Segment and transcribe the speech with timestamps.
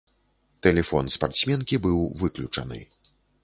[0.67, 2.85] Тэлефон спартсменкі быў выключаны.